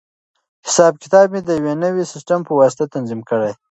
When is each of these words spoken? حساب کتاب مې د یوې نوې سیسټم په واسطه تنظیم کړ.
حساب 0.67 0.93
کتاب 1.03 1.25
مې 1.33 1.41
د 1.43 1.49
یوې 1.59 1.73
نوې 1.83 2.03
سیسټم 2.13 2.39
په 2.47 2.53
واسطه 2.59 2.83
تنظیم 2.93 3.21
کړ. 3.29 3.39